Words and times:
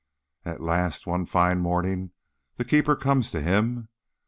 At 0.43 0.61
last 0.63 1.05
one 1.05 1.27
fine 1.27 1.59
morning 1.59 2.09
the 2.55 2.65
keeper 2.65 2.95
comes 2.95 3.29
to 3.29 3.39
him. 3.39 3.87